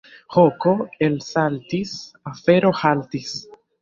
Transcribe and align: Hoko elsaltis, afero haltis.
Hoko 0.35 0.71
elsaltis, 1.07 1.93
afero 2.33 2.73
haltis. 2.83 3.37